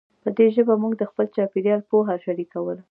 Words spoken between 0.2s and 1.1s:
په دې ژبه موږ د